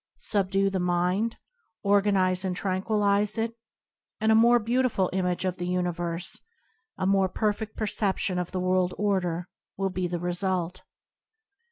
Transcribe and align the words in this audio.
Subdue 0.17 0.71
the 0.71 0.79
mind, 0.79 1.37
organize 1.83 2.43
and 2.43 2.55
tranquilize 2.55 3.37
it, 3.37 3.53
and 4.19 4.31
a 4.31 4.33
more 4.33 4.57
beautiful 4.57 5.11
image 5.13 5.45
of 5.45 5.57
the 5.57 5.67
universe, 5.67 6.39
a 6.97 7.05
more 7.05 7.29
perfed 7.29 7.75
perception 7.75 8.39
of 8.39 8.49
the 8.51 8.59
world 8.59 8.95
order, 8.97 9.47
will 9.77 9.91
be 9.91 10.07
the 10.07 10.17
result. 10.19 10.81